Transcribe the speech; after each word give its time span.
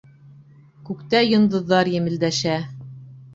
Күктә 0.87 1.21
йондоҙҙар 1.27 1.93
емелдәшә. 1.97 2.57